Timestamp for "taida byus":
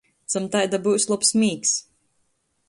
0.55-1.05